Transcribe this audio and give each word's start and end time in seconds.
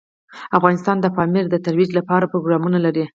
افغانستان 0.57 0.95
د 1.01 1.05
پامیر 1.15 1.45
د 1.49 1.55
ترویج 1.65 1.89
لپاره 1.99 2.29
پروګرامونه 2.33 2.77
لري. 2.85 3.05